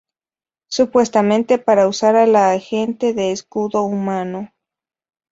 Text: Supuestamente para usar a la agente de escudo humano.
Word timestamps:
Supuestamente 0.67 1.59
para 1.59 1.87
usar 1.87 2.15
a 2.15 2.25
la 2.25 2.49
agente 2.53 3.13
de 3.13 3.31
escudo 3.31 3.83
humano. 3.83 4.49